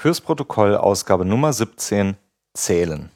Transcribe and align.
Fürs 0.00 0.22
Protokoll 0.22 0.78
Ausgabe 0.78 1.26
Nummer 1.26 1.52
17 1.52 2.16
Zählen. 2.54 3.10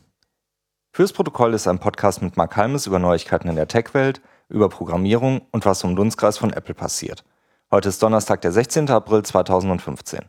Fürs 0.92 1.14
Protokoll 1.14 1.54
ist 1.54 1.66
ein 1.66 1.78
Podcast 1.78 2.20
mit 2.20 2.36
Mark 2.36 2.58
Halmes 2.58 2.86
über 2.86 2.98
Neuigkeiten 2.98 3.48
in 3.48 3.56
der 3.56 3.68
Tech-Welt, 3.68 4.20
über 4.50 4.68
Programmierung 4.68 5.40
und 5.50 5.64
was 5.64 5.82
im 5.82 5.96
Dunstkreis 5.96 6.36
von 6.36 6.52
Apple 6.52 6.74
passiert. 6.74 7.24
Heute 7.70 7.88
ist 7.88 8.02
Donnerstag, 8.02 8.42
der 8.42 8.52
16. 8.52 8.90
April 8.90 9.22
2015. 9.22 10.26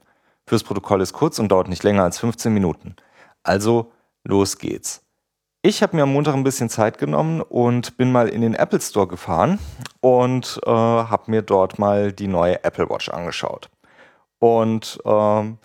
Fürs 0.47 0.63
Protokoll 0.63 1.01
ist 1.01 1.11
kurz 1.11 1.39
und 1.39 1.49
dauert 1.49 1.67
nicht 1.67 1.83
länger 1.83 2.03
als 2.03 2.19
15 2.19 2.53
Minuten. 2.53 2.95
Also, 3.43 3.91
los 4.23 4.57
geht's. 4.57 5.03
Ich 5.61 5.83
habe 5.83 5.97
mir 5.97 6.03
am 6.03 6.13
Montag 6.13 6.35
ein 6.35 6.45
bisschen 6.45 6.69
Zeit 6.69 6.99
genommen 6.99 7.41
und 7.41 7.97
bin 7.97 8.13
mal 8.13 8.29
in 8.29 8.39
den 8.39 8.53
Apple 8.53 8.79
Store 8.79 9.07
gefahren 9.07 9.59
und 9.99 10.61
äh, 10.65 10.71
habe 10.71 11.29
mir 11.31 11.41
dort 11.41 11.79
mal 11.79 12.13
die 12.13 12.27
neue 12.27 12.63
Apple 12.63 12.89
Watch 12.89 13.09
angeschaut. 13.09 13.69
Und 14.39 15.01
ähm, 15.03 15.57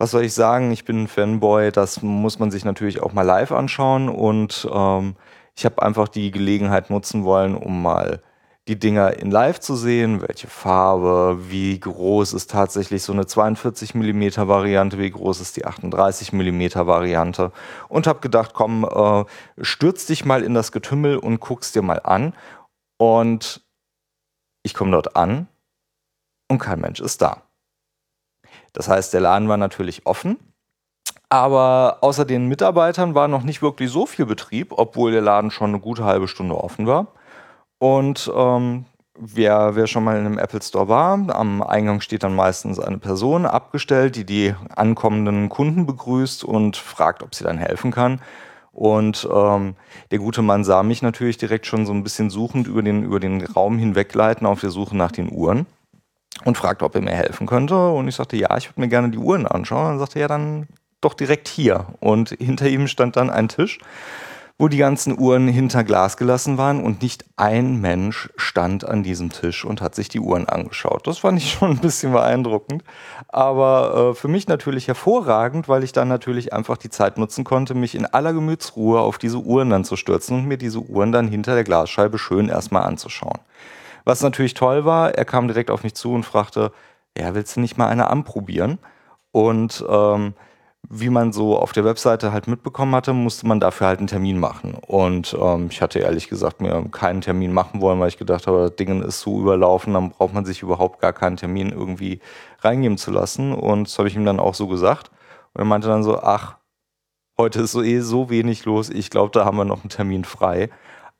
was 0.00 0.12
soll 0.12 0.24
ich 0.24 0.32
sagen, 0.32 0.72
ich 0.72 0.86
bin 0.86 1.02
ein 1.02 1.08
Fanboy, 1.08 1.70
das 1.70 2.00
muss 2.00 2.38
man 2.38 2.50
sich 2.50 2.64
natürlich 2.64 3.02
auch 3.02 3.12
mal 3.12 3.20
live 3.20 3.52
anschauen 3.52 4.08
und 4.08 4.66
ähm, 4.72 5.14
ich 5.54 5.66
habe 5.66 5.82
einfach 5.82 6.08
die 6.08 6.30
Gelegenheit 6.30 6.88
nutzen 6.88 7.22
wollen, 7.24 7.54
um 7.54 7.82
mal 7.82 8.22
die 8.66 8.78
Dinger 8.78 9.18
in 9.18 9.30
live 9.30 9.60
zu 9.60 9.76
sehen, 9.76 10.22
welche 10.22 10.46
Farbe, 10.46 11.50
wie 11.50 11.78
groß 11.78 12.32
ist 12.32 12.50
tatsächlich 12.50 13.02
so 13.02 13.12
eine 13.12 13.26
42 13.26 13.94
mm 13.94 14.48
Variante, 14.48 14.98
wie 14.98 15.10
groß 15.10 15.42
ist 15.42 15.58
die 15.58 15.66
38 15.66 16.32
mm 16.32 16.62
Variante 16.86 17.52
und 17.90 18.06
habe 18.06 18.20
gedacht, 18.20 18.52
komm, 18.54 18.84
äh, 18.84 19.24
stürz 19.62 20.06
dich 20.06 20.24
mal 20.24 20.42
in 20.42 20.54
das 20.54 20.72
Getümmel 20.72 21.18
und 21.18 21.40
guck's 21.40 21.72
dir 21.72 21.82
mal 21.82 22.00
an 22.02 22.32
und 22.96 23.62
ich 24.62 24.72
komme 24.72 24.92
dort 24.92 25.14
an 25.14 25.46
und 26.48 26.58
kein 26.58 26.80
Mensch 26.80 27.00
ist 27.00 27.20
da. 27.20 27.42
Das 28.72 28.88
heißt, 28.88 29.12
der 29.12 29.20
Laden 29.20 29.48
war 29.48 29.56
natürlich 29.56 30.06
offen, 30.06 30.38
aber 31.28 31.98
außer 32.00 32.24
den 32.24 32.46
Mitarbeitern 32.46 33.14
war 33.14 33.28
noch 33.28 33.42
nicht 33.42 33.62
wirklich 33.62 33.90
so 33.90 34.06
viel 34.06 34.26
Betrieb, 34.26 34.72
obwohl 34.76 35.12
der 35.12 35.20
Laden 35.20 35.50
schon 35.50 35.70
eine 35.70 35.80
gute 35.80 36.04
halbe 36.04 36.28
Stunde 36.28 36.56
offen 36.56 36.86
war. 36.86 37.08
Und 37.78 38.30
ähm, 38.34 38.84
wer, 39.18 39.76
wer 39.76 39.86
schon 39.86 40.04
mal 40.04 40.18
in 40.18 40.26
einem 40.26 40.38
Apple 40.38 40.62
Store 40.62 40.88
war, 40.88 41.12
am 41.34 41.62
Eingang 41.62 42.00
steht 42.00 42.22
dann 42.22 42.34
meistens 42.34 42.78
eine 42.78 42.98
Person 42.98 43.46
abgestellt, 43.46 44.16
die 44.16 44.24
die 44.24 44.54
ankommenden 44.74 45.48
Kunden 45.48 45.86
begrüßt 45.86 46.44
und 46.44 46.76
fragt, 46.76 47.22
ob 47.22 47.34
sie 47.34 47.44
dann 47.44 47.58
helfen 47.58 47.90
kann. 47.90 48.20
Und 48.72 49.28
ähm, 49.32 49.76
der 50.10 50.18
gute 50.18 50.42
Mann 50.42 50.64
sah 50.64 50.82
mich 50.82 51.02
natürlich 51.02 51.38
direkt 51.38 51.66
schon 51.66 51.86
so 51.86 51.92
ein 51.92 52.02
bisschen 52.02 52.30
suchend 52.30 52.66
über 52.66 52.82
den, 52.82 53.02
über 53.02 53.20
den 53.20 53.44
Raum 53.44 53.78
hinwegleiten 53.78 54.46
auf 54.46 54.60
der 54.60 54.70
Suche 54.70 54.96
nach 54.96 55.12
den 55.12 55.30
Uhren 55.30 55.66
und 56.44 56.56
fragte, 56.56 56.84
ob 56.84 56.94
er 56.94 57.02
mir 57.02 57.14
helfen 57.14 57.46
könnte. 57.46 57.90
Und 57.90 58.08
ich 58.08 58.14
sagte, 58.14 58.36
ja, 58.36 58.56
ich 58.56 58.68
würde 58.68 58.80
mir 58.80 58.88
gerne 58.88 59.10
die 59.10 59.18
Uhren 59.18 59.46
anschauen. 59.46 59.84
Und 59.84 59.90
dann 59.92 59.98
sagte 59.98 60.18
er, 60.18 60.22
ja, 60.22 60.28
dann 60.28 60.66
doch 61.00 61.14
direkt 61.14 61.48
hier. 61.48 61.86
Und 62.00 62.30
hinter 62.38 62.68
ihm 62.68 62.86
stand 62.86 63.16
dann 63.16 63.30
ein 63.30 63.48
Tisch, 63.48 63.78
wo 64.58 64.68
die 64.68 64.76
ganzen 64.76 65.18
Uhren 65.18 65.48
hinter 65.48 65.84
Glas 65.84 66.18
gelassen 66.18 66.58
waren 66.58 66.82
und 66.82 67.00
nicht 67.00 67.24
ein 67.36 67.80
Mensch 67.80 68.28
stand 68.36 68.86
an 68.86 69.02
diesem 69.02 69.30
Tisch 69.30 69.64
und 69.64 69.80
hat 69.80 69.94
sich 69.94 70.10
die 70.10 70.20
Uhren 70.20 70.50
angeschaut. 70.50 71.06
Das 71.06 71.18
fand 71.18 71.38
ich 71.38 71.52
schon 71.58 71.70
ein 71.70 71.78
bisschen 71.78 72.12
beeindruckend, 72.12 72.84
aber 73.28 74.10
äh, 74.10 74.14
für 74.14 74.28
mich 74.28 74.48
natürlich 74.48 74.86
hervorragend, 74.86 75.68
weil 75.68 75.82
ich 75.82 75.92
dann 75.92 76.08
natürlich 76.08 76.52
einfach 76.52 76.76
die 76.76 76.90
Zeit 76.90 77.16
nutzen 77.16 77.42
konnte, 77.42 77.74
mich 77.74 77.94
in 77.94 78.04
aller 78.04 78.34
Gemütsruhe 78.34 79.00
auf 79.00 79.16
diese 79.16 79.38
Uhren 79.38 79.70
dann 79.70 79.84
zu 79.84 79.96
stürzen 79.96 80.40
und 80.40 80.46
mir 80.46 80.58
diese 80.58 80.80
Uhren 80.80 81.10
dann 81.10 81.26
hinter 81.26 81.54
der 81.54 81.64
Glasscheibe 81.64 82.18
schön 82.18 82.50
erstmal 82.50 82.82
anzuschauen. 82.82 83.38
Was 84.04 84.22
natürlich 84.22 84.54
toll 84.54 84.84
war, 84.84 85.14
er 85.14 85.24
kam 85.24 85.48
direkt 85.48 85.70
auf 85.70 85.82
mich 85.82 85.94
zu 85.94 86.12
und 86.12 86.24
fragte, 86.24 86.72
ja, 87.16 87.34
willst 87.34 87.56
du 87.56 87.60
nicht 87.60 87.78
mal 87.78 87.88
eine 87.88 88.08
anprobieren? 88.08 88.78
Und 89.32 89.84
ähm, 89.88 90.34
wie 90.88 91.10
man 91.10 91.32
so 91.32 91.58
auf 91.58 91.72
der 91.72 91.84
Webseite 91.84 92.32
halt 92.32 92.48
mitbekommen 92.48 92.94
hatte, 92.94 93.12
musste 93.12 93.46
man 93.46 93.60
dafür 93.60 93.88
halt 93.88 93.98
einen 93.98 94.08
Termin 94.08 94.38
machen. 94.38 94.74
Und 94.74 95.36
ähm, 95.40 95.68
ich 95.70 95.82
hatte 95.82 95.98
ehrlich 95.98 96.28
gesagt 96.28 96.60
mir 96.60 96.84
keinen 96.90 97.20
Termin 97.20 97.52
machen 97.52 97.80
wollen, 97.80 98.00
weil 98.00 98.08
ich 98.08 98.18
gedacht 98.18 98.46
habe, 98.46 98.68
das 98.68 98.76
Ding 98.76 99.02
ist 99.02 99.20
so 99.20 99.40
überlaufen, 99.40 99.94
dann 99.94 100.10
braucht 100.10 100.34
man 100.34 100.44
sich 100.44 100.62
überhaupt 100.62 101.00
gar 101.00 101.12
keinen 101.12 101.36
Termin 101.36 101.70
irgendwie 101.70 102.20
reingeben 102.60 102.98
zu 102.98 103.10
lassen. 103.10 103.52
Und 103.52 103.88
das 103.88 103.98
habe 103.98 104.08
ich 104.08 104.16
ihm 104.16 104.24
dann 104.24 104.40
auch 104.40 104.54
so 104.54 104.66
gesagt. 104.66 105.10
Und 105.52 105.62
er 105.62 105.66
meinte 105.66 105.88
dann 105.88 106.02
so, 106.02 106.18
ach, 106.18 106.56
heute 107.38 107.60
ist 107.60 107.72
so 107.72 107.82
eh 107.82 108.00
so 108.00 108.30
wenig 108.30 108.64
los, 108.64 108.90
ich 108.90 109.10
glaube, 109.10 109.30
da 109.32 109.44
haben 109.44 109.56
wir 109.56 109.64
noch 109.64 109.82
einen 109.82 109.90
Termin 109.90 110.24
frei. 110.24 110.70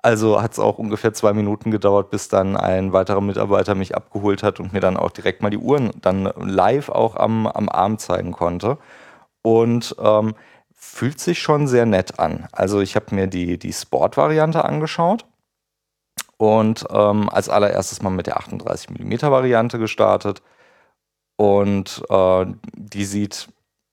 Also 0.03 0.41
hat 0.41 0.53
es 0.53 0.59
auch 0.59 0.79
ungefähr 0.79 1.13
zwei 1.13 1.33
Minuten 1.33 1.71
gedauert, 1.71 2.11
bis 2.11 2.29
dann 2.29 2.57
ein 2.57 2.93
weiterer 2.93 3.21
Mitarbeiter 3.21 3.75
mich 3.75 3.95
abgeholt 3.95 4.43
hat 4.43 4.59
und 4.59 4.73
mir 4.73 4.81
dann 4.81 4.97
auch 4.97 5.11
direkt 5.11 5.43
mal 5.43 5.51
die 5.51 5.59
Uhren 5.59 5.91
dann 6.01 6.25
live 6.39 6.89
auch 6.89 7.17
am, 7.17 7.47
am 7.47 7.69
Arm 7.69 7.99
zeigen 7.99 8.33
konnte. 8.33 8.79
Und 9.43 9.95
ähm, 10.01 10.35
fühlt 10.75 11.21
sich 11.21 11.41
schon 11.41 11.67
sehr 11.69 11.87
nett 11.87 12.19
an. 12.19 12.49
Also 12.53 12.81
ich 12.81 12.97
habe 12.97 13.15
mir 13.15 13.27
die, 13.27 13.59
die 13.59 13.73
Sport-Variante 13.73 14.65
angeschaut 14.65 15.27
und 16.39 16.87
ähm, 16.91 17.29
als 17.29 17.51
allererstes 17.51 18.01
mal 18.01 18.11
mit 18.11 18.27
der 18.27 18.39
38 18.39 18.89
mm 18.91 19.13
Variante 19.23 19.79
gestartet. 19.79 20.43
Und 21.37 22.03
äh, 22.09 22.47
die 22.75 23.05
sieht 23.05 23.49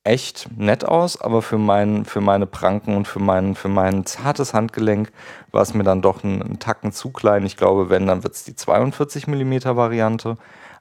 echt 0.07 0.47
nett 0.57 0.85
aus, 0.85 1.19
aber 1.19 1.41
für, 1.41 1.57
mein, 1.57 2.05
für 2.05 2.21
meine 2.21 2.47
Pranken 2.47 2.95
und 2.95 3.07
für 3.07 3.19
mein, 3.19 3.55
für 3.55 3.67
mein 3.67 4.05
zartes 4.05 4.53
Handgelenk 4.53 5.11
war 5.51 5.61
es 5.61 5.73
mir 5.73 5.83
dann 5.83 6.01
doch 6.01 6.23
ein, 6.23 6.41
ein 6.41 6.59
Tacken 6.59 6.93
zu 6.93 7.11
klein. 7.11 7.45
Ich 7.45 7.57
glaube, 7.57 7.89
wenn, 7.89 8.07
dann 8.07 8.23
wird 8.23 8.33
es 8.33 8.43
die 8.45 8.55
42 8.55 9.27
mm 9.27 9.65
Variante. 9.75 10.37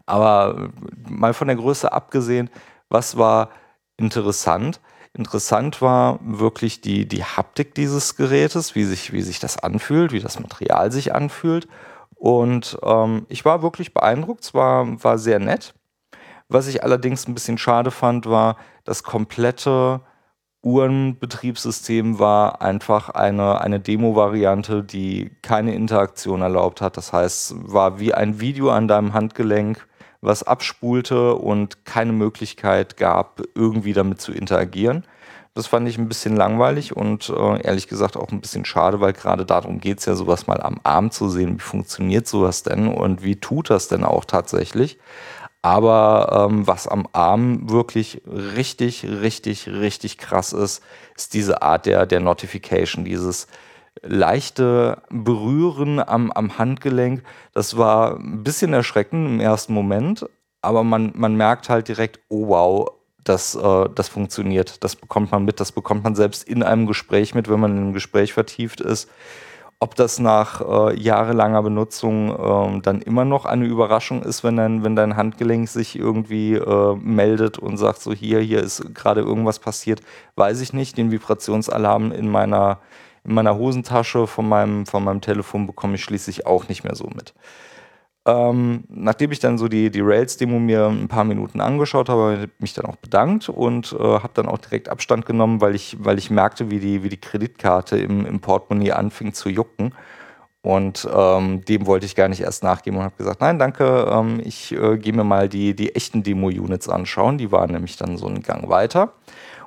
Aber 0.07 0.71
mal 1.09 1.35
von 1.35 1.49
der 1.49 1.57
Größe 1.57 1.93
abgesehen, 1.93 2.49
was 2.89 3.19
war 3.19 3.51
interessant? 3.97 4.81
Interessant 5.13 5.83
war 5.83 6.21
wirklich 6.23 6.81
die, 6.81 7.09
die 7.09 7.25
Haptik 7.25 7.75
dieses 7.75 8.17
Gerätes, 8.17 8.75
wie 8.75 8.85
sich, 8.85 9.13
wie 9.13 9.23
sich 9.23 9.41
das 9.41 9.59
anfühlt, 9.59 10.13
wie 10.13 10.21
das 10.21 10.39
Material 10.39 10.93
sich 10.93 11.15
anfühlt. 11.15 11.67
Und 12.15 12.79
ähm, 12.83 13.27
ich 13.29 13.45
war 13.45 13.63
wirklich 13.63 13.93
beeindruckt, 13.93 14.45
es 14.45 14.55
war, 14.55 15.03
war 15.03 15.19
sehr 15.19 15.39
nett. 15.39 15.75
Was 16.49 16.69
ich 16.69 16.85
allerdings 16.85 17.27
ein 17.27 17.35
bisschen 17.35 17.59
schade 17.59 17.91
fand, 17.91 18.27
war, 18.27 18.57
das 18.85 19.03
komplette 19.03 20.01
Uhrenbetriebssystem 20.63 22.19
war 22.19 22.61
einfach 22.61 23.11
eine, 23.11 23.61
eine 23.61 23.81
Demo-Variante, 23.81 24.83
die 24.83 25.31
keine 25.43 25.75
Interaktion 25.75 26.43
erlaubt 26.43 26.81
hat. 26.81 26.97
Das 26.97 27.13
heißt, 27.13 27.55
war 27.73 28.01
wie 28.01 28.15
ein 28.15 28.41
Video 28.41 28.71
an 28.71 28.89
deinem 28.89 29.13
Handgelenk, 29.13 29.87
was 30.21 30.43
abspulte 30.43 31.35
und 31.35 31.85
keine 31.85 32.13
Möglichkeit 32.13 32.97
gab, 32.97 33.43
irgendwie 33.55 33.93
damit 33.93 34.21
zu 34.21 34.33
interagieren. 34.33 35.05
Das 35.55 35.69
fand 35.69 35.89
ich 35.89 35.97
ein 35.97 36.09
bisschen 36.09 36.37
langweilig 36.37 36.95
und 36.95 37.31
äh, 37.31 37.63
ehrlich 37.63 37.89
gesagt 37.89 38.17
auch 38.17 38.31
ein 38.31 38.43
bisschen 38.43 38.67
schade, 38.67 39.01
weil 39.01 39.15
gerade 39.15 39.47
darum 39.47 39.79
geht 39.81 40.01
es 40.01 40.05
ja, 40.05 40.15
sowas 40.15 40.47
mal 40.47 40.61
am 40.61 40.79
Arm 40.83 41.11
zu 41.11 41.31
sehen. 41.31 41.55
Wie 41.55 41.63
funktioniert 41.63 42.27
sowas 42.27 42.63
denn 42.63 42.89
und 42.89 43.23
wie 43.23 43.37
tut 43.37 43.71
das 43.71 43.89
denn 43.89 44.05
auch 44.05 44.27
tatsächlich? 44.27 44.99
Aber 45.67 46.47
ähm, 46.49 46.65
was 46.69 46.87
am 46.87 47.09
Arm 47.11 47.69
wirklich 47.69 48.23
richtig, 48.29 49.05
richtig, 49.05 49.67
richtig 49.67 50.17
krass 50.17 50.53
ist, 50.53 50.81
ist 51.17 51.35
diese 51.35 51.61
Art 51.61 51.87
der, 51.87 52.07
der 52.07 52.21
Notification, 52.21 53.05
dieses 53.05 53.49
leichte 54.01 55.03
Berühren 55.11 55.99
am, 55.99 56.31
am 56.31 56.57
Handgelenk. 56.57 57.25
Das 57.53 57.77
war 57.77 58.17
ein 58.17 58.45
bisschen 58.45 58.73
erschreckend 58.75 59.27
im 59.27 59.41
ersten 59.41 59.75
Moment, 59.75 60.25
aber 60.63 60.85
man, 60.85 61.11
man 61.17 61.35
merkt 61.35 61.69
halt 61.69 61.89
direkt, 61.89 62.21
oh 62.29 62.47
wow, 62.47 62.89
das, 63.25 63.57
äh, 63.57 63.89
das 63.93 64.07
funktioniert. 64.07 64.85
Das 64.85 64.95
bekommt 64.95 65.33
man 65.33 65.45
mit, 65.45 65.59
das 65.59 65.73
bekommt 65.73 66.05
man 66.05 66.15
selbst 66.15 66.49
in 66.49 66.63
einem 66.63 66.87
Gespräch 66.87 67.35
mit, 67.35 67.51
wenn 67.51 67.59
man 67.59 67.73
in 67.73 67.79
einem 67.79 67.93
Gespräch 67.93 68.33
vertieft 68.33 68.81
ist. 68.81 69.11
Ob 69.79 69.95
das 69.95 70.19
nach 70.19 70.63
äh, 70.63 70.99
jahrelanger 70.99 71.63
Benutzung 71.63 72.31
äh, 72.31 72.81
dann 72.81 73.03
immer 73.03 73.27
noch 73.27 73.45
eine 73.45 73.67
Überraschung 73.67 74.23
ist, 74.23 74.43
wenn 74.43 74.57
dein, 74.57 74.85
wenn 74.85 74.97
dein 74.97 75.17
Handgelenk 75.17 75.69
sich 75.69 75.99
irgendwie 75.99 76.55
äh, 76.55 76.97
meldet 76.97 77.59
und 77.59 77.77
sagt, 77.77 78.01
so 78.01 78.15
hier, 78.15 78.41
hier 78.41 78.61
ist 78.61 78.95
gerade 78.95 79.21
irgendwas 79.21 79.59
passiert, 79.59 80.01
weiß 80.37 80.63
ich 80.63 80.73
nicht. 80.73 80.97
Den 80.97 81.11
Vibrationsalarm 81.11 82.11
in 82.11 82.31
meiner, 82.31 82.79
in 83.25 83.35
meiner 83.35 83.57
Hosentasche 83.57 84.27
von 84.27 84.49
meinem, 84.49 84.87
von 84.87 85.05
meinem 85.05 85.21
Telefon 85.21 85.67
bekomme 85.67 85.97
ich 85.97 86.05
schließlich 86.05 86.47
auch 86.47 86.69
nicht 86.69 86.83
mehr 86.83 86.95
so 86.95 87.09
mit. 87.15 87.35
Ähm, 88.27 88.83
nachdem 88.89 89.31
ich 89.31 89.39
dann 89.39 89.57
so 89.57 89.69
die, 89.69 89.89
die 89.89 90.01
Rails-Demo 90.01 90.59
mir 90.59 90.87
ein 90.87 91.07
paar 91.07 91.23
Minuten 91.23 91.61
angeschaut 91.61 92.09
habe, 92.09 92.23
habe 92.23 92.45
ich 92.45 92.61
mich 92.61 92.75
dann 92.75 92.87
auch 92.87 92.97
bedankt 92.97 93.49
und 93.49 93.93
äh, 93.93 94.03
habe 94.03 94.31
dann 94.35 94.49
auch 94.49 94.59
direkt 94.59 94.89
Abstand 94.89 95.27
genommen, 95.27 95.61
weil 95.61 95.77
ich, 95.77 95.97
weil 96.01 96.19
ich 96.19 96.29
merkte, 96.29 96.69
wie 96.69 96.81
die, 96.81 97.05
wie 97.05 97.09
die 97.09 97.21
Kreditkarte 97.21 97.97
im, 97.97 98.27
im 98.27 98.41
Portemonnaie 98.41 98.93
anfing 98.93 99.33
zu 99.33 99.49
jucken. 99.49 99.95
Und 100.63 101.09
ähm, 101.15 101.65
dem 101.65 101.87
wollte 101.87 102.07
ich 102.07 102.17
gar 102.17 102.27
nicht 102.27 102.41
erst 102.41 102.65
nachgeben 102.65 102.99
und 102.99 103.05
habe 103.05 103.15
gesagt, 103.17 103.41
nein, 103.41 103.61
danke, 103.61 104.11
ähm, 104.11 104.41
ich 104.43 104.73
äh, 104.73 104.99
gehe 104.99 105.13
mir 105.13 105.23
mal 105.23 105.49
die, 105.49 105.77
die 105.77 105.95
echten 105.95 106.25
Demo-Units 106.25 106.89
anschauen. 106.89 107.39
Die 107.39 107.53
waren 107.53 107.71
nämlich 107.71 107.97
dann 107.97 108.17
so 108.17 108.27
einen 108.27 108.43
Gang 108.43 108.69
weiter. 108.69 109.13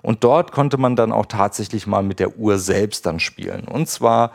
Und 0.02 0.26
dort 0.26 0.52
konnte 0.52 0.78
man 0.78 0.98
dann 0.98 1.14
auch 1.14 1.28
tatsächlich 1.28 1.88
mal 1.88 2.04
mit 2.04 2.20
der 2.20 2.38
Uhr 2.38 2.58
selbst 2.58 3.06
dann 3.06 3.22
spielen. 3.22 3.66
Und 3.70 3.88
zwar 3.88 4.34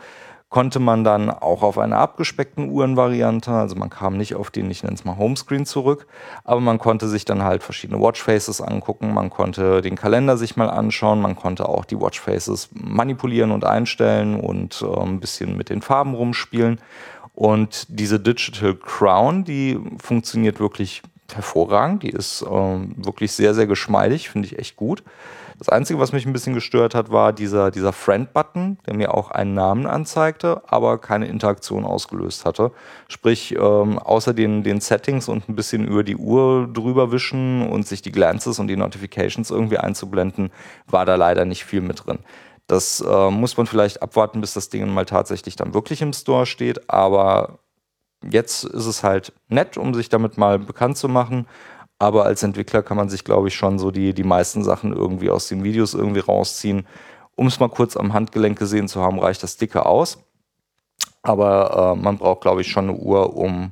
konnte 0.55 0.79
man 0.79 1.03
dann 1.03 1.29
auch 1.29 1.63
auf 1.63 1.77
einer 1.77 1.97
abgespeckten 1.97 2.69
Uhrenvariante, 2.69 3.51
also 3.51 3.75
man 3.75 3.89
kam 3.89 4.15
nicht 4.15 4.35
auf 4.35 4.51
den, 4.51 4.71
ich 4.71 4.83
nenne 4.83 4.95
es 4.95 5.03
mal 5.03 5.17
Homescreen 5.17 5.65
zurück, 5.65 6.07
aber 6.45 6.61
man 6.61 6.77
konnte 6.77 7.09
sich 7.09 7.25
dann 7.25 7.43
halt 7.43 7.61
verschiedene 7.61 7.99
Watchfaces 7.99 8.61
angucken, 8.61 9.13
man 9.13 9.29
konnte 9.29 9.81
den 9.81 9.97
Kalender 9.97 10.37
sich 10.37 10.55
mal 10.55 10.69
anschauen, 10.69 11.19
man 11.19 11.35
konnte 11.35 11.67
auch 11.67 11.83
die 11.83 11.99
Watchfaces 11.99 12.69
manipulieren 12.71 13.51
und 13.51 13.65
einstellen 13.65 14.39
und 14.39 14.81
äh, 14.81 14.97
ein 15.01 15.19
bisschen 15.19 15.57
mit 15.57 15.69
den 15.69 15.81
Farben 15.81 16.13
rumspielen. 16.13 16.79
Und 17.33 17.87
diese 17.89 18.21
Digital 18.21 18.75
Crown, 18.75 19.43
die 19.43 19.77
funktioniert 19.97 20.61
wirklich 20.61 21.01
hervorragend, 21.33 22.03
die 22.03 22.09
ist 22.09 22.41
äh, 22.41 22.45
wirklich 22.47 23.31
sehr, 23.31 23.53
sehr 23.53 23.67
geschmeidig, 23.67 24.29
finde 24.29 24.47
ich 24.47 24.59
echt 24.59 24.75
gut. 24.75 25.03
Das 25.57 25.69
Einzige, 25.69 25.99
was 25.99 26.11
mich 26.11 26.25
ein 26.25 26.33
bisschen 26.33 26.53
gestört 26.53 26.95
hat, 26.95 27.11
war 27.11 27.31
dieser, 27.31 27.71
dieser 27.71 27.93
Friend-Button, 27.93 28.77
der 28.85 28.93
mir 28.93 29.13
auch 29.13 29.31
einen 29.31 29.53
Namen 29.53 29.85
anzeigte, 29.85 30.61
aber 30.67 30.97
keine 30.97 31.27
Interaktion 31.27 31.85
ausgelöst 31.85 32.43
hatte. 32.43 32.71
Sprich, 33.07 33.55
ähm, 33.55 33.97
außer 33.97 34.33
den, 34.33 34.63
den 34.63 34.81
Settings 34.81 35.29
und 35.29 35.47
ein 35.47 35.55
bisschen 35.55 35.87
über 35.87 36.03
die 36.03 36.17
Uhr 36.17 36.67
drüber 36.71 37.13
wischen 37.13 37.67
und 37.69 37.87
sich 37.87 38.01
die 38.01 38.11
Glances 38.11 38.59
und 38.59 38.67
die 38.67 38.75
Notifications 38.75 39.49
irgendwie 39.49 39.77
einzublenden, 39.77 40.51
war 40.87 41.05
da 41.05 41.15
leider 41.15 41.45
nicht 41.45 41.63
viel 41.63 41.81
mit 41.81 42.05
drin. 42.05 42.19
Das 42.67 42.99
äh, 42.99 43.29
muss 43.29 43.55
man 43.55 43.67
vielleicht 43.67 44.01
abwarten, 44.01 44.41
bis 44.41 44.53
das 44.53 44.69
Ding 44.69 44.93
mal 44.93 45.05
tatsächlich 45.05 45.55
dann 45.55 45.73
wirklich 45.73 46.01
im 46.01 46.11
Store 46.11 46.45
steht, 46.45 46.89
aber 46.89 47.59
jetzt 48.23 48.63
ist 48.63 48.85
es 48.85 49.03
halt 49.03 49.33
nett, 49.47 49.77
um 49.77 49.93
sich 49.93 50.09
damit 50.09 50.37
mal 50.37 50.59
bekannt 50.59 50.97
zu 50.97 51.07
machen. 51.07 51.47
Aber 51.97 52.25
als 52.25 52.43
Entwickler 52.43 52.83
kann 52.83 52.97
man 52.97 53.09
sich, 53.09 53.23
glaube 53.23 53.47
ich, 53.47 53.55
schon 53.55 53.79
so 53.79 53.91
die, 53.91 54.13
die 54.13 54.23
meisten 54.23 54.63
Sachen 54.63 54.93
irgendwie 54.93 55.29
aus 55.29 55.47
den 55.47 55.63
Videos 55.63 55.93
irgendwie 55.93 56.19
rausziehen. 56.19 56.85
Um 57.35 57.47
es 57.47 57.59
mal 57.59 57.69
kurz 57.69 57.95
am 57.95 58.13
Handgelenk 58.13 58.57
gesehen 58.57 58.87
zu 58.87 59.01
haben, 59.01 59.19
reicht 59.19 59.43
das 59.43 59.57
dicke 59.57 59.85
aus. 59.85 60.17
Aber 61.21 61.95
äh, 61.95 62.01
man 62.01 62.17
braucht, 62.17 62.41
glaube 62.41 62.61
ich, 62.61 62.67
schon 62.69 62.89
eine 62.89 62.97
Uhr, 62.97 63.35
um, 63.35 63.71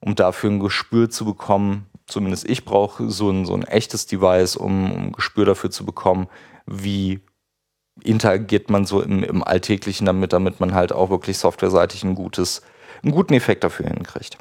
um 0.00 0.14
dafür 0.14 0.50
ein 0.50 0.60
Gespür 0.60 1.10
zu 1.10 1.24
bekommen. 1.24 1.86
Zumindest 2.06 2.48
ich 2.48 2.64
brauche 2.64 3.10
so 3.10 3.30
ein, 3.30 3.46
so 3.46 3.54
ein 3.54 3.64
echtes 3.64 4.06
Device, 4.06 4.56
um, 4.56 4.92
um 4.92 5.02
ein 5.06 5.12
Gespür 5.12 5.46
dafür 5.46 5.70
zu 5.70 5.84
bekommen, 5.84 6.28
wie 6.66 7.20
interagiert 8.02 8.70
man 8.70 8.84
so 8.84 9.02
im, 9.02 9.22
im 9.22 9.42
Alltäglichen 9.42 10.06
damit, 10.06 10.32
damit 10.32 10.60
man 10.60 10.74
halt 10.74 10.92
auch 10.92 11.10
wirklich 11.10 11.38
softwareseitig 11.38 12.04
ein 12.04 12.14
gutes, 12.14 12.62
einen 13.02 13.12
guten 13.12 13.34
Effekt 13.34 13.64
dafür 13.64 13.86
hinkriegt. 13.86 14.38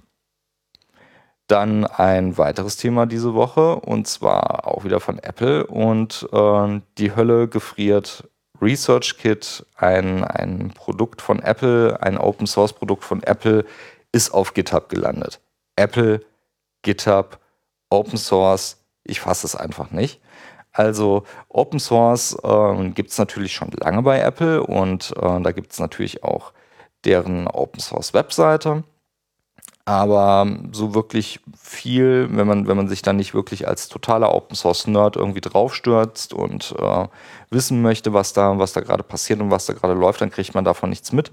Dann 1.47 1.85
ein 1.85 2.37
weiteres 2.37 2.77
Thema 2.77 3.05
diese 3.05 3.33
Woche 3.33 3.75
und 3.75 4.07
zwar 4.07 4.67
auch 4.67 4.83
wieder 4.83 4.99
von 4.99 5.19
Apple 5.19 5.67
und 5.67 6.27
äh, 6.31 6.81
die 6.97 7.15
Hölle 7.15 7.47
gefriert 7.47 8.29
Research 8.61 9.17
Kit, 9.17 9.65
ein, 9.75 10.23
ein 10.23 10.69
Produkt 10.69 11.21
von 11.21 11.39
Apple, 11.39 11.97
ein 12.01 12.17
Open 12.17 12.45
Source 12.45 12.73
Produkt 12.73 13.03
von 13.03 13.23
Apple, 13.23 13.65
ist 14.11 14.33
auf 14.33 14.53
GitHub 14.53 14.87
gelandet. 14.87 15.41
Apple, 15.75 16.23
GitHub, 16.83 17.39
Open 17.89 18.17
Source, 18.17 18.77
ich 19.03 19.19
fasse 19.19 19.47
es 19.47 19.55
einfach 19.55 19.89
nicht. 19.91 20.21
Also 20.73 21.23
Open 21.49 21.79
Source 21.79 22.37
äh, 22.43 22.89
gibt 22.91 23.09
es 23.09 23.17
natürlich 23.17 23.53
schon 23.53 23.71
lange 23.71 24.03
bei 24.03 24.19
Apple 24.19 24.63
und 24.63 25.11
äh, 25.17 25.41
da 25.41 25.51
gibt 25.51 25.73
es 25.73 25.79
natürlich 25.79 26.23
auch 26.23 26.53
deren 27.05 27.47
Open 27.47 27.79
Source 27.79 28.13
Webseite. 28.13 28.83
Aber 29.85 30.47
so 30.71 30.93
wirklich 30.93 31.39
viel, 31.57 32.29
wenn 32.31 32.47
man, 32.47 32.67
wenn 32.67 32.77
man 32.77 32.87
sich 32.87 33.01
dann 33.01 33.15
nicht 33.15 33.33
wirklich 33.33 33.67
als 33.67 33.87
totaler 33.87 34.33
Open 34.33 34.55
Source 34.55 34.85
Nerd 34.87 35.15
irgendwie 35.15 35.41
draufstürzt 35.41 36.33
und 36.33 36.75
äh, 36.77 37.07
wissen 37.49 37.81
möchte, 37.81 38.13
was 38.13 38.33
da, 38.33 38.59
was 38.59 38.73
da 38.73 38.81
gerade 38.81 39.03
passiert 39.03 39.41
und 39.41 39.49
was 39.49 39.65
da 39.65 39.73
gerade 39.73 39.93
läuft, 39.93 40.21
dann 40.21 40.29
kriegt 40.29 40.53
man 40.53 40.63
davon 40.63 40.91
nichts 40.91 41.11
mit. 41.11 41.31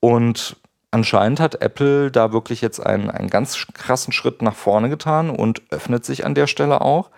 Und 0.00 0.56
anscheinend 0.90 1.38
hat 1.40 1.62
Apple 1.62 2.10
da 2.10 2.32
wirklich 2.32 2.60
jetzt 2.60 2.84
einen, 2.84 3.10
einen 3.10 3.30
ganz 3.30 3.66
krassen 3.74 4.12
Schritt 4.12 4.42
nach 4.42 4.56
vorne 4.56 4.88
getan 4.88 5.30
und 5.30 5.62
öffnet 5.70 6.04
sich 6.04 6.26
an 6.26 6.34
der 6.34 6.48
Stelle 6.48 6.80
auch 6.80 7.10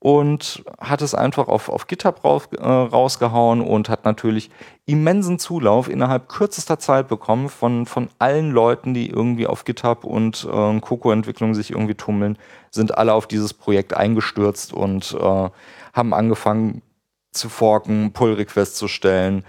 und 0.00 0.64
hat 0.80 1.02
es 1.02 1.14
einfach 1.14 1.46
auf, 1.46 1.68
auf 1.68 1.86
GitHub 1.86 2.24
raus, 2.24 2.48
äh, 2.58 2.66
rausgehauen 2.66 3.60
und 3.60 3.90
hat 3.90 4.06
natürlich 4.06 4.50
immensen 4.86 5.38
Zulauf 5.38 5.88
innerhalb 5.88 6.28
kürzester 6.28 6.78
Zeit 6.78 7.06
bekommen 7.06 7.50
von, 7.50 7.84
von 7.84 8.08
allen 8.18 8.50
Leuten, 8.50 8.94
die 8.94 9.10
irgendwie 9.10 9.46
auf 9.46 9.64
GitHub 9.64 10.04
und 10.04 10.48
äh, 10.50 10.80
Coco-Entwicklung 10.80 11.54
sich 11.54 11.70
irgendwie 11.70 11.94
tummeln, 11.94 12.38
sind 12.70 12.96
alle 12.96 13.12
auf 13.12 13.26
dieses 13.26 13.52
Projekt 13.52 13.94
eingestürzt 13.94 14.72
und 14.72 15.14
äh, 15.20 15.50
haben 15.92 16.14
angefangen 16.14 16.80
zu 17.32 17.50
forken, 17.50 18.12
Pull-Requests 18.12 18.78
zu 18.78 18.88
stellen, 18.88 19.44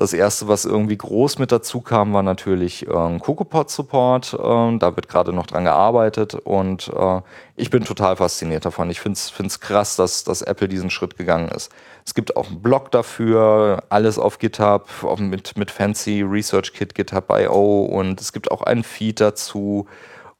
das 0.00 0.14
erste, 0.14 0.48
was 0.48 0.64
irgendwie 0.64 0.96
groß 0.96 1.38
mit 1.38 1.52
dazu 1.52 1.82
kam, 1.82 2.14
war 2.14 2.22
natürlich 2.22 2.86
äh, 2.86 3.18
CocoaPod-Support. 3.18 4.32
Äh, 4.32 4.78
da 4.78 4.96
wird 4.96 5.08
gerade 5.08 5.34
noch 5.34 5.46
dran 5.46 5.64
gearbeitet 5.64 6.34
und 6.34 6.90
äh, 6.96 7.20
ich 7.54 7.68
bin 7.68 7.84
total 7.84 8.16
fasziniert 8.16 8.64
davon. 8.64 8.88
Ich 8.88 8.98
finde 9.00 9.18
es 9.18 9.60
krass, 9.60 9.96
dass, 9.96 10.24
dass 10.24 10.40
Apple 10.40 10.68
diesen 10.68 10.88
Schritt 10.88 11.18
gegangen 11.18 11.48
ist. 11.48 11.70
Es 12.06 12.14
gibt 12.14 12.34
auch 12.36 12.48
einen 12.48 12.62
Blog 12.62 12.90
dafür, 12.90 13.84
alles 13.90 14.18
auf 14.18 14.38
GitHub, 14.38 14.88
auch 15.02 15.18
mit, 15.18 15.58
mit 15.58 15.70
Fancy 15.70 16.22
Research 16.22 16.72
Kit, 16.72 16.94
GitHub.io 16.94 17.82
und 17.82 18.22
es 18.22 18.32
gibt 18.32 18.50
auch 18.50 18.62
einen 18.62 18.84
Feed 18.84 19.20
dazu. 19.20 19.86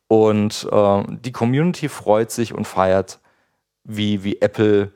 Und 0.09 0.67
äh, 0.73 1.03
die 1.07 1.33
Community 1.33 1.91
freut 1.91 2.31
sich 2.31 2.55
und 2.55 2.67
feiert, 2.67 3.21
wie, 3.85 4.25
wie 4.25 4.41
Apple 4.41 4.93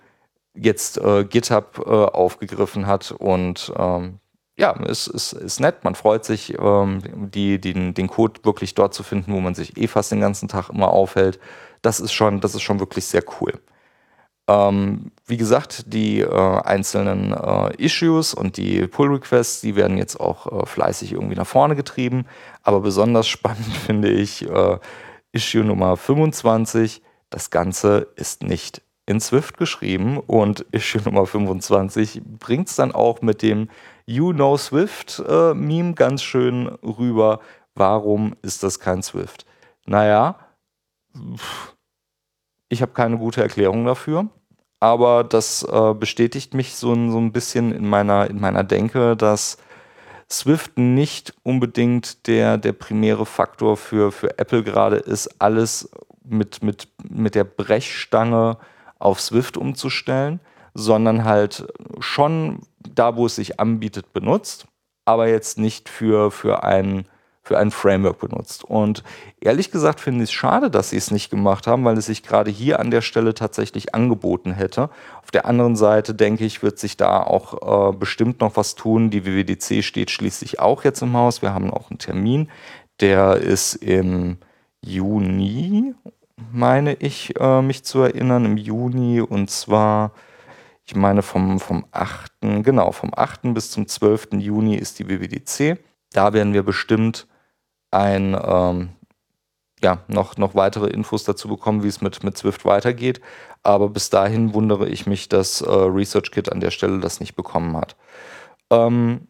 jetzt 0.54 0.96
äh, 0.96 1.24
GitHub 1.24 1.84
äh, 1.86 1.90
aufgegriffen 1.90 2.86
hat 2.86 3.12
und 3.12 3.70
ähm, 3.76 4.20
ja, 4.56 4.70
ist, 4.84 5.08
ist, 5.08 5.32
ist 5.32 5.60
nett. 5.60 5.82
Man 5.82 5.94
freut 5.94 6.24
sich, 6.24 6.56
ähm, 6.58 7.02
die, 7.30 7.60
den, 7.60 7.94
den 7.94 8.08
Code 8.08 8.40
wirklich 8.44 8.74
dort 8.74 8.94
zu 8.94 9.02
finden, 9.02 9.32
wo 9.32 9.40
man 9.40 9.54
sich 9.54 9.76
eh 9.76 9.88
fast 9.88 10.12
den 10.12 10.20
ganzen 10.20 10.48
Tag 10.48 10.70
immer 10.70 10.90
aufhält. 10.90 11.40
Das 11.82 12.00
ist 12.00 12.12
schon, 12.12 12.40
das 12.40 12.54
ist 12.54 12.62
schon 12.62 12.80
wirklich 12.80 13.06
sehr 13.06 13.24
cool. 13.40 13.60
Ähm, 14.46 15.10
wie 15.26 15.38
gesagt, 15.38 15.92
die 15.92 16.20
äh, 16.20 16.60
einzelnen 16.62 17.32
äh, 17.32 17.74
Issues 17.82 18.34
und 18.34 18.58
die 18.58 18.86
Pull-Requests, 18.86 19.62
die 19.62 19.74
werden 19.74 19.96
jetzt 19.96 20.20
auch 20.20 20.62
äh, 20.62 20.66
fleißig 20.66 21.12
irgendwie 21.12 21.34
nach 21.34 21.46
vorne 21.46 21.76
getrieben. 21.76 22.26
Aber 22.62 22.80
besonders 22.80 23.26
spannend 23.28 23.74
finde 23.86 24.10
ich 24.10 24.48
äh, 24.48 24.78
Issue 25.32 25.64
Nummer 25.64 25.96
25. 25.96 27.02
Das 27.30 27.50
Ganze 27.50 28.08
ist 28.16 28.42
nicht 28.42 28.82
in 29.06 29.20
Swift 29.20 29.56
geschrieben 29.56 30.18
und 30.18 30.64
Issue 30.72 31.02
Nummer 31.02 31.26
25 31.26 32.22
bringt 32.38 32.68
es 32.68 32.76
dann 32.76 32.92
auch 32.92 33.20
mit 33.22 33.42
dem 33.42 33.68
You 34.06 34.32
Know 34.32 34.56
Swift 34.56 35.22
äh, 35.26 35.92
ganz 35.94 36.22
schön 36.22 36.68
rüber. 36.82 37.40
Warum 37.74 38.36
ist 38.42 38.62
das 38.62 38.78
kein 38.78 39.02
Swift? 39.02 39.46
Naja, 39.86 40.38
ich 42.68 42.82
habe 42.82 42.92
keine 42.92 43.18
gute 43.18 43.42
Erklärung 43.42 43.84
dafür, 43.84 44.28
aber 44.80 45.24
das 45.24 45.62
äh, 45.62 45.94
bestätigt 45.94 46.54
mich 46.54 46.74
so, 46.74 46.94
so 46.94 47.18
ein 47.18 47.32
bisschen 47.32 47.72
in 47.72 47.88
meiner, 47.88 48.28
in 48.28 48.40
meiner 48.40 48.64
Denke, 48.64 49.16
dass 49.16 49.58
Swift 50.30 50.78
nicht 50.78 51.34
unbedingt 51.42 52.26
der, 52.26 52.58
der 52.58 52.72
primäre 52.72 53.26
Faktor 53.26 53.76
für, 53.76 54.10
für 54.12 54.38
Apple 54.38 54.62
gerade 54.62 54.96
ist, 54.96 55.40
alles 55.40 55.90
mit, 56.24 56.62
mit, 56.62 56.88
mit 57.08 57.34
der 57.34 57.44
Brechstange 57.44 58.58
auf 58.98 59.20
Swift 59.20 59.56
umzustellen, 59.56 60.40
sondern 60.72 61.24
halt 61.24 61.66
schon 62.00 62.60
da, 62.94 63.16
wo 63.16 63.26
es 63.26 63.36
sich 63.36 63.60
anbietet, 63.60 64.12
benutzt, 64.12 64.66
aber 65.04 65.28
jetzt 65.28 65.58
nicht 65.58 65.88
für, 65.88 66.30
für, 66.30 66.64
ein, 66.64 67.06
für 67.42 67.58
ein 67.58 67.70
Framework 67.70 68.18
benutzt. 68.18 68.64
Und 68.64 69.02
ehrlich 69.40 69.70
gesagt 69.70 70.00
finde 70.00 70.24
ich 70.24 70.30
es 70.30 70.32
schade, 70.32 70.70
dass 70.70 70.90
sie 70.90 70.96
es 70.96 71.10
nicht 71.10 71.30
gemacht 71.30 71.66
haben, 71.66 71.84
weil 71.84 71.98
es 71.98 72.06
sich 72.06 72.22
gerade 72.22 72.50
hier 72.50 72.80
an 72.80 72.90
der 72.90 73.02
Stelle 73.02 73.34
tatsächlich 73.34 73.94
angeboten 73.94 74.52
hätte. 74.52 74.90
Auf 75.22 75.30
der 75.30 75.46
anderen 75.46 75.76
Seite 75.76 76.14
denke 76.14 76.44
ich, 76.44 76.62
wird 76.62 76.78
sich 76.78 76.96
da 76.96 77.22
auch 77.22 77.90
äh, 77.90 77.96
bestimmt 77.96 78.40
noch 78.40 78.56
was 78.56 78.74
tun. 78.74 79.10
Die 79.10 79.26
WWDC 79.26 79.84
steht 79.84 80.10
schließlich 80.10 80.60
auch 80.60 80.84
jetzt 80.84 81.02
im 81.02 81.14
Haus. 81.14 81.42
Wir 81.42 81.52
haben 81.52 81.70
auch 81.70 81.90
einen 81.90 81.98
Termin, 81.98 82.48
der 83.00 83.36
ist 83.36 83.74
im 83.74 84.38
Juni, 84.84 85.94
meine 86.52 86.94
ich, 86.94 87.38
äh, 87.40 87.62
mich 87.62 87.84
zu 87.84 88.00
erinnern, 88.00 88.44
im 88.44 88.56
Juni 88.56 89.20
und 89.20 89.50
zwar 89.50 90.12
ich 90.86 90.94
meine, 90.94 91.22
vom, 91.22 91.60
vom 91.60 91.86
8. 91.92 92.32
genau, 92.62 92.92
vom 92.92 93.10
8. 93.14 93.54
bis 93.54 93.70
zum 93.70 93.88
12. 93.88 94.28
Juni 94.34 94.76
ist 94.76 94.98
die 94.98 95.08
WWDC. 95.08 95.78
Da 96.12 96.32
werden 96.32 96.52
wir 96.52 96.62
bestimmt 96.62 97.26
ein, 97.90 98.36
ähm, 98.40 98.90
ja, 99.82 99.98
noch, 100.08 100.36
noch 100.36 100.54
weitere 100.54 100.88
Infos 100.88 101.24
dazu 101.24 101.48
bekommen, 101.48 101.82
wie 101.82 101.88
es 101.88 102.02
mit, 102.02 102.22
mit 102.22 102.36
Swift 102.36 102.64
weitergeht. 102.64 103.20
Aber 103.62 103.88
bis 103.88 104.10
dahin 104.10 104.52
wundere 104.52 104.88
ich 104.88 105.06
mich, 105.06 105.28
dass 105.28 105.62
äh, 105.62 105.70
ResearchKit 105.70 106.52
an 106.52 106.60
der 106.60 106.70
Stelle 106.70 107.00
das 107.00 107.18
nicht 107.18 107.34
bekommen 107.34 107.76
hat. 107.76 107.96
Ähm, 108.70 109.28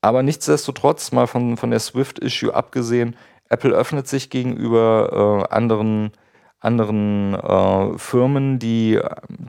aber 0.00 0.22
nichtsdestotrotz, 0.22 1.10
mal 1.10 1.26
von, 1.26 1.56
von 1.56 1.70
der 1.70 1.80
Swift-Issue 1.80 2.54
abgesehen, 2.54 3.16
Apple 3.48 3.72
öffnet 3.72 4.06
sich 4.06 4.30
gegenüber 4.30 5.46
äh, 5.50 5.54
anderen 5.54 6.12
anderen 6.60 7.34
äh, 7.34 7.98
Firmen, 7.98 8.58
die, 8.58 9.00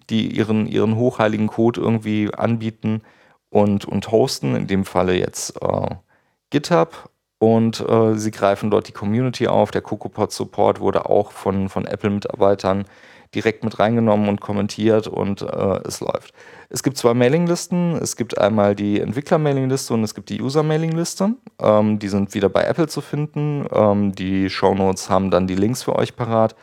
die 0.09 0.35
ihren, 0.35 0.67
ihren 0.67 0.95
hochheiligen 0.95 1.47
Code 1.47 1.81
irgendwie 1.81 2.33
anbieten 2.33 3.01
und, 3.49 3.85
und 3.85 4.11
hosten. 4.11 4.55
In 4.55 4.67
dem 4.67 4.85
Falle 4.85 5.17
jetzt 5.17 5.61
äh, 5.61 5.95
GitHub 6.49 7.09
und 7.39 7.79
äh, 7.87 8.15
sie 8.15 8.31
greifen 8.31 8.71
dort 8.71 8.87
die 8.87 8.93
Community 8.93 9.47
auf. 9.47 9.71
Der 9.71 9.81
CocoaPod 9.81 10.31
Support 10.31 10.79
wurde 10.79 11.09
auch 11.09 11.31
von, 11.31 11.69
von 11.69 11.85
Apple-Mitarbeitern 11.85 12.85
direkt 13.35 13.63
mit 13.63 13.77
reingenommen 13.79 14.29
und 14.29 14.41
kommentiert 14.41 15.07
und 15.07 15.41
äh, 15.41 15.79
es 15.85 15.99
läuft. 15.99 16.33
Es 16.69 16.81
gibt 16.81 16.97
zwei 16.97 17.13
Mailinglisten. 17.13 17.95
Es 17.95 18.15
gibt 18.15 18.37
einmal 18.37 18.73
die 18.73 18.99
Entwickler-Mailingliste 18.99 19.93
und 19.93 20.03
es 20.03 20.15
gibt 20.15 20.29
die 20.29 20.41
User-Mailingliste. 20.41 21.33
Ähm, 21.59 21.99
die 21.99 22.07
sind 22.07 22.33
wieder 22.33 22.49
bei 22.49 22.63
Apple 22.63 22.87
zu 22.87 23.01
finden. 23.01 23.67
Ähm, 23.71 24.13
die 24.13 24.49
Shownotes 24.49 25.09
haben 25.09 25.29
dann 25.29 25.47
die 25.47 25.55
Links 25.55 25.83
für 25.83 25.95
euch 25.95 26.15
parat. 26.15 26.55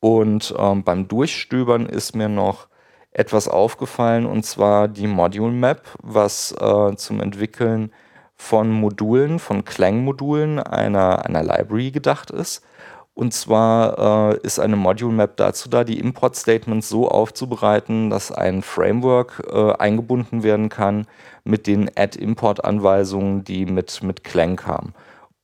Und 0.00 0.54
ähm, 0.58 0.82
beim 0.82 1.08
Durchstöbern 1.08 1.86
ist 1.86 2.16
mir 2.16 2.28
noch 2.28 2.68
etwas 3.12 3.48
aufgefallen 3.48 4.24
und 4.24 4.44
zwar 4.44 4.88
die 4.88 5.06
Module 5.06 5.52
Map, 5.52 5.82
was 6.02 6.52
äh, 6.52 6.94
zum 6.96 7.20
Entwickeln 7.20 7.92
von 8.36 8.70
Modulen, 8.70 9.38
von 9.38 9.64
Clang-Modulen 9.64 10.58
einer, 10.58 11.26
einer 11.26 11.42
Library 11.42 11.90
gedacht 11.90 12.30
ist. 12.30 12.64
Und 13.12 13.34
zwar 13.34 14.32
äh, 14.32 14.38
ist 14.42 14.58
eine 14.58 14.76
Module 14.76 15.12
Map 15.12 15.36
dazu 15.36 15.68
da, 15.68 15.84
die 15.84 15.98
Import-Statements 15.98 16.88
so 16.88 17.08
aufzubereiten, 17.08 18.08
dass 18.08 18.32
ein 18.32 18.62
Framework 18.62 19.42
äh, 19.52 19.72
eingebunden 19.74 20.42
werden 20.42 20.70
kann 20.70 21.06
mit 21.44 21.66
den 21.66 21.90
Add-Import-Anweisungen, 21.94 23.44
die 23.44 23.66
mit, 23.66 24.02
mit 24.02 24.24
Clang 24.24 24.56
kamen. 24.56 24.94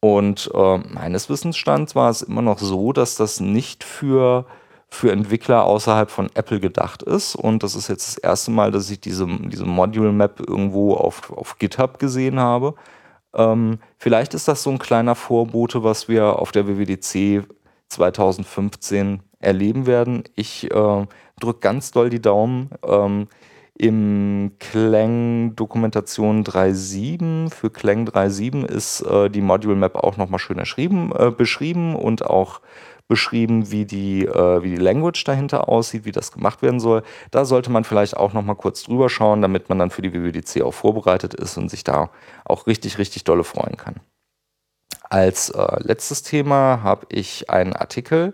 Und 0.07 0.49
äh, 0.55 0.79
meines 0.79 1.29
Wissensstands 1.29 1.97
war 1.97 2.11
es 2.11 2.23
immer 2.23 2.41
noch 2.41 2.61
so, 2.61 2.93
dass 2.93 3.17
das 3.17 3.41
nicht 3.41 3.83
für, 3.83 4.47
für 4.89 5.11
Entwickler 5.11 5.65
außerhalb 5.65 6.13
von 6.13 6.31
Apple 6.35 6.61
gedacht 6.61 7.03
ist. 7.03 7.35
Und 7.35 7.65
das 7.65 7.75
ist 7.75 7.89
jetzt 7.89 8.07
das 8.07 8.19
erste 8.19 8.53
Mal, 8.53 8.71
dass 8.71 8.89
ich 8.89 9.01
diese, 9.01 9.27
diese 9.27 9.65
Module 9.65 10.13
Map 10.13 10.39
irgendwo 10.39 10.95
auf, 10.95 11.33
auf 11.33 11.59
GitHub 11.59 11.99
gesehen 11.99 12.39
habe. 12.39 12.77
Ähm, 13.35 13.81
vielleicht 13.99 14.33
ist 14.35 14.47
das 14.47 14.63
so 14.63 14.71
ein 14.71 14.79
kleiner 14.79 15.17
Vorbote, 15.17 15.83
was 15.83 16.07
wir 16.07 16.39
auf 16.39 16.53
der 16.53 16.69
WWDC 16.69 17.45
2015 17.89 19.25
erleben 19.41 19.87
werden. 19.87 20.23
Ich 20.37 20.71
äh, 20.71 21.07
drücke 21.41 21.59
ganz 21.59 21.91
doll 21.91 22.11
die 22.11 22.23
Daumen. 22.23 22.71
Ähm, 22.87 23.27
Im 23.79 24.53
Clang 24.59 25.55
Dokumentation 25.55 26.45
3.7 26.45 27.51
für 27.51 27.69
Clang 27.69 28.09
3.7 28.09 28.65
ist 28.65 29.03
äh, 29.03 29.29
die 29.29 29.43
Module 29.43 29.77
Map 29.77 29.97
auch 29.97 30.17
nochmal 30.17 30.39
schön 30.39 30.59
äh, 30.59 31.31
beschrieben 31.31 31.95
und 31.95 32.25
auch 32.25 32.63
beschrieben, 33.07 33.71
wie 33.71 33.85
die, 33.85 34.25
äh, 34.25 34.63
wie 34.63 34.71
die 34.71 34.83
Language 34.83 35.23
dahinter 35.25 35.69
aussieht, 35.69 36.07
wie 36.07 36.13
das 36.13 36.33
gemacht 36.33 36.63
werden 36.63 36.81
soll. 36.81 37.03
Da 37.31 37.45
sollte 37.45 37.71
man 37.71 37.85
vielleicht 37.85 38.17
auch 38.17 38.33
nochmal 38.33 38.57
kurz 38.57 38.83
drüber 38.83 39.11
schauen, 39.11 39.43
damit 39.43 39.69
man 39.69 39.79
dann 39.79 39.91
für 39.91 40.03
die 40.03 40.15
WWDC 40.15 40.63
auch 40.63 40.75
vorbereitet 40.75 41.35
ist 41.35 41.59
und 41.59 41.69
sich 41.69 41.85
da 41.85 42.09
auch 42.47 42.67
richtig, 42.67 42.97
richtig 42.97 43.25
dolle 43.25 43.45
freuen 43.45 43.77
kann. 43.77 43.97
Als 45.03 45.51
äh, 45.51 45.83
letztes 45.83 46.23
Thema 46.23 46.83
habe 46.83 47.07
ich 47.11 47.51
einen 47.51 47.75
Artikel 47.75 48.33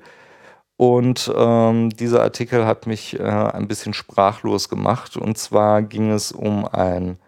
und 0.76 1.32
ähm, 1.36 1.90
dieser 1.90 2.22
Artikel 2.22 2.64
hat 2.66 2.86
mich 2.86 3.18
äh, 3.18 3.22
ein 3.22 3.66
bisschen 3.68 3.94
sprachlos 3.94 4.68
gemacht. 4.68 5.16
Und 5.16 5.38
zwar 5.38 5.80
ging 5.82 6.10
es 6.10 6.32
um 6.32 6.66
ein, 6.66 7.18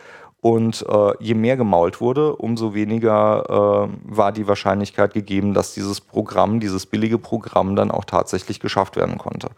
Und 0.43 0.85
äh, 0.89 1.13
je 1.21 1.35
mehr 1.35 1.55
gemault 1.55 2.01
wurde, 2.01 2.35
umso 2.35 2.73
weniger 2.73 3.87
äh, 3.87 3.97
war 4.03 4.33
die 4.33 4.45
Wahrscheinlichkeit 4.45 5.13
gegeben, 5.13 5.53
dass 5.53 5.73
dieses 5.73 6.01
Programm, 6.01 6.59
dieses 6.59 6.85
billige 6.85 7.17
Programm 7.17 7.77
dann 7.77 7.91
auch 7.91 8.03
tatsächlich 8.03 8.59
geschafft 8.59 8.97
werden 8.97 9.17
konnte. 9.17 9.51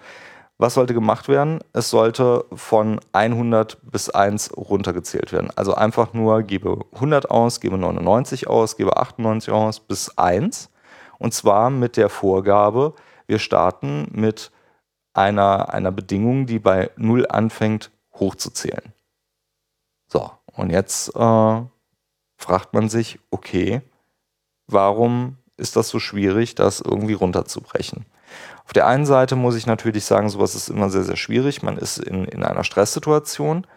Was 0.59 0.75
sollte 0.75 0.93
gemacht 0.93 1.27
werden? 1.27 1.57
Es 1.73 1.89
sollte 1.89 2.45
von 2.53 2.99
100 3.13 3.79
bis 3.81 4.11
1 4.11 4.55
runtergezählt 4.55 5.33
werden. 5.33 5.49
Also 5.55 5.73
einfach 5.73 6.13
nur 6.13 6.43
gebe 6.43 6.81
100 6.93 7.31
aus, 7.31 7.61
gebe 7.61 7.79
99 7.79 8.45
aus, 8.45 8.77
gebe 8.77 8.95
98 8.95 9.51
aus 9.51 9.79
bis 9.79 10.15
1. 10.19 10.69
Und 11.17 11.33
zwar 11.33 11.71
mit 11.71 11.97
der 11.97 12.09
Vorgabe, 12.09 12.93
wir 13.25 13.39
starten 13.39 14.07
mit 14.11 14.51
einer, 15.15 15.73
einer 15.73 15.91
Bedingung, 15.91 16.45
die 16.45 16.59
bei 16.59 16.91
0 16.95 17.25
anfängt, 17.27 17.89
hochzuzählen. 18.19 18.93
So, 20.07 20.29
und 20.55 20.69
jetzt 20.71 21.15
äh, 21.15 21.61
fragt 22.37 22.73
man 22.73 22.89
sich, 22.89 23.19
okay, 23.31 23.81
warum 24.67 25.37
ist 25.57 25.75
das 25.75 25.89
so 25.89 25.99
schwierig, 25.99 26.55
das 26.55 26.81
irgendwie 26.81 27.13
runterzubrechen? 27.13 28.05
Auf 28.65 28.73
der 28.73 28.87
einen 28.87 29.05
Seite 29.05 29.35
muss 29.35 29.55
ich 29.55 29.67
natürlich 29.67 30.05
sagen, 30.05 30.29
sowas 30.29 30.55
ist 30.55 30.69
immer 30.69 30.89
sehr, 30.89 31.03
sehr 31.03 31.15
schwierig. 31.17 31.61
Man 31.61 31.77
ist 31.77 31.99
in, 31.99 32.25
in 32.25 32.43
einer 32.43 32.63
Stresssituation. 32.63 33.67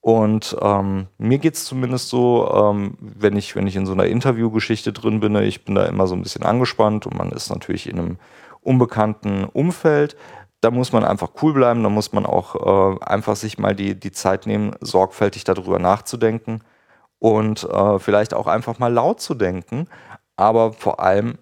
Und 0.00 0.54
ähm, 0.60 1.06
mir 1.16 1.38
geht 1.38 1.54
es 1.54 1.64
zumindest 1.64 2.10
so, 2.10 2.52
ähm, 2.54 2.98
wenn, 3.00 3.36
ich, 3.36 3.56
wenn 3.56 3.66
ich 3.66 3.74
in 3.74 3.86
so 3.86 3.92
einer 3.92 4.04
Interviewgeschichte 4.04 4.92
drin 4.92 5.20
bin, 5.20 5.34
ich 5.36 5.64
bin 5.64 5.74
da 5.74 5.86
immer 5.86 6.06
so 6.06 6.14
ein 6.14 6.20
bisschen 6.20 6.44
angespannt 6.44 7.06
und 7.06 7.16
man 7.16 7.32
ist 7.32 7.48
natürlich 7.48 7.88
in 7.88 7.98
einem 7.98 8.18
unbekannten 8.60 9.44
Umfeld 9.44 10.16
da 10.64 10.70
muss 10.70 10.92
man 10.92 11.04
einfach 11.04 11.30
cool 11.42 11.52
bleiben, 11.52 11.82
da 11.82 11.90
muss 11.90 12.12
man 12.12 12.24
auch 12.24 12.54
äh, 12.96 13.04
einfach 13.04 13.36
sich 13.36 13.58
mal 13.58 13.74
die, 13.74 13.94
die 13.94 14.12
Zeit 14.12 14.46
nehmen, 14.46 14.74
sorgfältig 14.80 15.44
darüber 15.44 15.78
nachzudenken 15.78 16.62
und 17.18 17.64
äh, 17.64 17.98
vielleicht 17.98 18.32
auch 18.32 18.46
einfach 18.46 18.78
mal 18.78 18.92
laut 18.92 19.20
zu 19.20 19.34
denken, 19.34 19.88
aber 20.36 20.72
vor 20.72 21.00
allem 21.00 21.36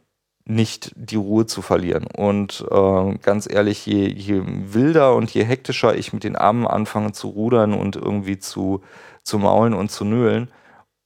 nicht 0.44 0.90
die 0.96 1.14
Ruhe 1.14 1.46
zu 1.46 1.62
verlieren. 1.62 2.08
Und 2.16 2.66
äh, 2.68 3.14
ganz 3.18 3.48
ehrlich, 3.48 3.86
je, 3.86 4.08
je 4.08 4.42
wilder 4.44 5.14
und 5.14 5.32
je 5.32 5.44
hektischer 5.44 5.94
ich 5.94 6.12
mit 6.12 6.24
den 6.24 6.34
Armen 6.34 6.66
anfange 6.66 7.12
zu 7.12 7.28
rudern 7.28 7.74
und 7.74 7.94
irgendwie 7.94 8.40
zu, 8.40 8.82
zu 9.22 9.38
maulen 9.38 9.72
und 9.72 9.92
zu 9.92 10.04
nölen, 10.04 10.50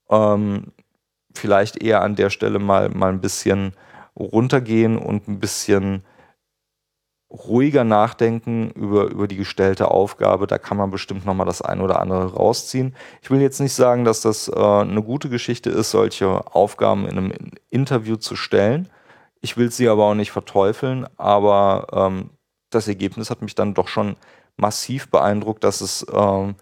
ähm, 0.09 0.73
vielleicht 1.35 1.83
eher 1.83 2.01
an 2.01 2.17
der 2.17 2.31
Stelle 2.31 2.59
mal, 2.61 2.89
mal 2.89 3.11
ein 3.11 3.21
bisschen 3.21 3.75
runtergehen 4.19 4.97
und 4.97 5.29
ein 5.29 5.39
bisschen 5.39 6.03
ruhiger 7.31 7.85
nachdenken 7.85 8.71
über, 8.71 9.05
über 9.05 9.27
die 9.27 9.37
gestellte 9.37 9.91
Aufgabe. 9.91 10.47
Da 10.47 10.59
kann 10.59 10.77
man 10.77 10.91
bestimmt 10.91 11.27
nochmal 11.27 11.47
das 11.47 11.63
ein 11.63 11.81
oder 11.81 12.01
andere 12.01 12.35
rausziehen. 12.35 12.95
Ich 13.23 13.31
will 13.31 13.41
jetzt 13.41 13.61
nicht 13.61 13.75
sagen, 13.75 14.05
dass 14.05 14.21
das 14.21 14.49
äh, 14.49 14.55
eine 14.55 15.03
gute 15.03 15.29
Geschichte 15.29 15.71
ist, 15.71 15.91
solche 15.91 16.55
Aufgaben 16.55 17.07
in 17.07 17.19
einem 17.19 17.33
Interview 17.71 18.17
zu 18.17 18.37
stellen. 18.37 18.89
Ich 19.41 19.57
will 19.57 19.71
sie 19.71 19.89
aber 19.89 20.05
auch 20.05 20.15
nicht 20.15 20.31
verteufeln, 20.31 21.07
aber 21.17 21.87
ähm, 21.93 22.31
das 22.71 22.89
Ergebnis 22.89 23.31
hat 23.31 23.43
mich 23.43 23.55
dann 23.55 23.75
doch 23.75 23.89
schon 23.89 24.17
massiv 24.57 25.11
beeindruckt, 25.11 25.65
dass 25.65 25.81
es 25.81 26.07
ähm, 26.13 26.55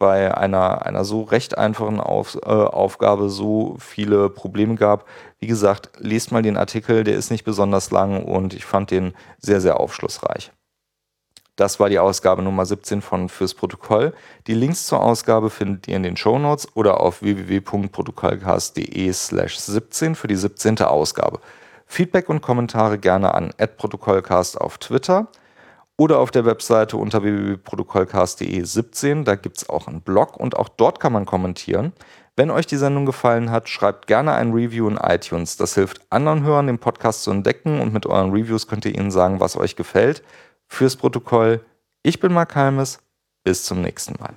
bei 0.00 0.34
einer, 0.34 0.86
einer 0.86 1.04
so 1.04 1.22
recht 1.22 1.58
einfachen 1.58 2.00
Auf, 2.00 2.34
äh, 2.34 2.48
Aufgabe 2.48 3.28
so 3.28 3.76
viele 3.78 4.30
Probleme 4.30 4.74
gab. 4.74 5.04
Wie 5.38 5.46
gesagt, 5.46 5.90
lest 5.98 6.32
mal 6.32 6.42
den 6.42 6.56
Artikel, 6.56 7.04
der 7.04 7.14
ist 7.14 7.30
nicht 7.30 7.44
besonders 7.44 7.90
lang 7.92 8.24
und 8.24 8.54
ich 8.54 8.64
fand 8.64 8.90
den 8.90 9.12
sehr, 9.38 9.60
sehr 9.60 9.78
aufschlussreich. 9.78 10.52
Das 11.54 11.78
war 11.78 11.90
die 11.90 11.98
Ausgabe 11.98 12.40
Nummer 12.40 12.64
17 12.64 13.02
von 13.02 13.28
Fürs 13.28 13.52
Protokoll. 13.52 14.14
Die 14.46 14.54
Links 14.54 14.86
zur 14.86 15.02
Ausgabe 15.02 15.50
findet 15.50 15.86
ihr 15.86 15.96
in 15.96 16.02
den 16.02 16.16
Show 16.16 16.38
Notes 16.38 16.74
oder 16.74 17.00
auf 17.00 17.20
www.protokollcast.de 17.20 19.12
slash 19.12 19.58
17 19.58 20.14
für 20.14 20.28
die 20.28 20.36
17. 20.36 20.78
Ausgabe. 20.78 21.40
Feedback 21.84 22.30
und 22.30 22.40
Kommentare 22.40 22.96
gerne 22.96 23.34
an 23.34 23.52
@protokollcast 23.76 24.58
auf 24.58 24.78
Twitter 24.78 25.28
oder 26.00 26.18
auf 26.18 26.30
der 26.30 26.46
Webseite 26.46 26.96
unter 26.96 27.22
www.protokollcast.de 27.22 28.64
17. 28.64 29.26
Da 29.26 29.34
gibt 29.34 29.58
es 29.58 29.68
auch 29.68 29.86
einen 29.86 30.00
Blog 30.00 30.38
und 30.38 30.56
auch 30.56 30.70
dort 30.70 30.98
kann 30.98 31.12
man 31.12 31.26
kommentieren. 31.26 31.92
Wenn 32.36 32.50
euch 32.50 32.66
die 32.66 32.78
Sendung 32.78 33.04
gefallen 33.04 33.50
hat, 33.50 33.68
schreibt 33.68 34.06
gerne 34.06 34.32
ein 34.32 34.52
Review 34.52 34.88
in 34.88 34.96
iTunes. 34.96 35.58
Das 35.58 35.74
hilft 35.74 36.00
anderen 36.08 36.42
Hörern, 36.42 36.68
den 36.68 36.78
Podcast 36.78 37.22
zu 37.22 37.30
entdecken 37.30 37.82
und 37.82 37.92
mit 37.92 38.06
euren 38.06 38.30
Reviews 38.30 38.66
könnt 38.66 38.86
ihr 38.86 38.94
ihnen 38.94 39.10
sagen, 39.10 39.40
was 39.40 39.58
euch 39.58 39.76
gefällt. 39.76 40.22
Fürs 40.68 40.96
Protokoll, 40.96 41.60
ich 42.02 42.18
bin 42.18 42.32
Mark 42.32 42.56
Halmes. 42.56 43.00
Bis 43.44 43.64
zum 43.64 43.82
nächsten 43.82 44.14
Mal. 44.18 44.32